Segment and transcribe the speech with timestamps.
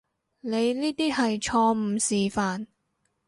[0.39, 2.65] 你呢啲係錯誤示範